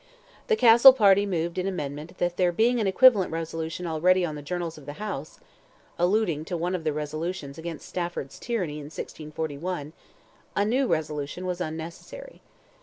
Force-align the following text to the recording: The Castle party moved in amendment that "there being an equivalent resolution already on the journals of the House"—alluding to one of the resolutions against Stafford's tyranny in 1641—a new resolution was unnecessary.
The 0.47 0.55
Castle 0.55 0.93
party 0.93 1.27
moved 1.27 1.59
in 1.59 1.67
amendment 1.67 2.17
that 2.17 2.35
"there 2.35 2.51
being 2.51 2.79
an 2.79 2.87
equivalent 2.87 3.31
resolution 3.31 3.85
already 3.85 4.25
on 4.25 4.33
the 4.33 4.41
journals 4.41 4.75
of 4.75 4.87
the 4.87 4.93
House"—alluding 4.93 6.43
to 6.45 6.57
one 6.57 6.73
of 6.73 6.83
the 6.83 6.91
resolutions 6.91 7.59
against 7.59 7.87
Stafford's 7.87 8.39
tyranny 8.39 8.79
in 8.79 8.89
1641—a 8.89 10.65
new 10.65 10.87
resolution 10.87 11.45
was 11.45 11.61
unnecessary. 11.61 12.41